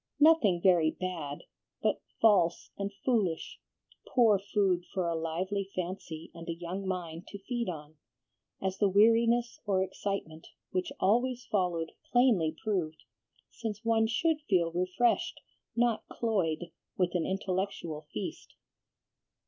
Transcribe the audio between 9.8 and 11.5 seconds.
excitement which always